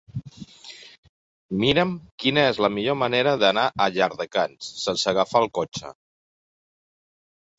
[1.63, 1.91] Mira'm
[2.23, 5.95] quina és la millor manera d'anar a Llardecans sense agafar el cotxe.